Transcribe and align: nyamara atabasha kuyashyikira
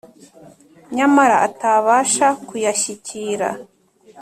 nyamara 0.95 1.35
atabasha 1.47 2.27
kuyashyikira 2.47 3.49